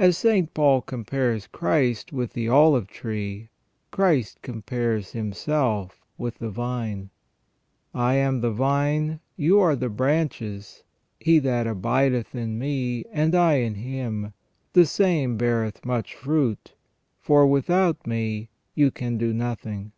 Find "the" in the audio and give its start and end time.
2.32-2.48, 6.38-6.50, 8.40-8.50, 9.76-9.88, 14.72-14.86